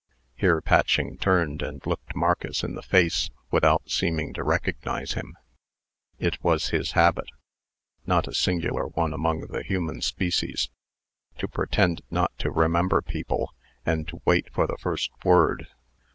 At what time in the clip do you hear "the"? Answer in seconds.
2.73-2.81, 9.41-9.61, 14.65-14.77